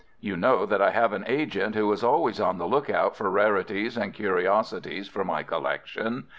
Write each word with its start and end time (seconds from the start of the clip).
You 0.19 0.35
know 0.35 0.65
that 0.65 0.81
I 0.81 0.89
have 0.89 1.13
an 1.13 1.23
agent 1.27 1.75
who 1.75 1.91
is 1.91 2.03
always 2.03 2.39
on 2.39 2.57
the 2.57 2.65
lookout 2.65 3.15
for 3.15 3.29
rarities 3.29 3.97
and 3.97 4.15
curiosities 4.15 5.07
for 5.07 5.23
my 5.23 5.43
collection. 5.43 6.23